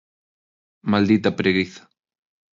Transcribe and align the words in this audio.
Maldita 0.91 1.35
preguiza. 1.39 1.83